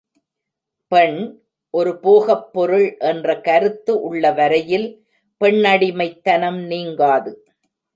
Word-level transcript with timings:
பெண், 0.91 1.19
ஒரு 1.73 1.91
போகப் 1.99 2.47
பொருள் 2.53 2.97
என்ற 3.03 3.41
கருத்து 3.41 4.01
உள்ளவரையில் 4.01 4.89
பெண்ணடிமைத்தனம் 5.41 6.61
நீங்காது. 6.65 7.31